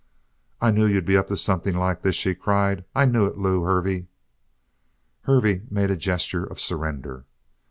[0.59, 2.85] "I knew you'd be up to something like this!" she cried.
[2.95, 4.07] "I knew it, Lew Hervey!"
[5.25, 7.27] Hervey made a gesture of surrender.